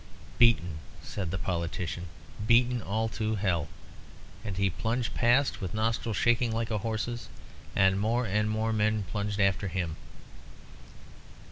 [0.39, 2.07] "Beaten," said the politician
[2.47, 3.67] "beaten all to hell!"
[4.43, 7.29] And he plunged past with nostrils shaking like a horse's,
[7.75, 9.97] and more and more men plunged after him.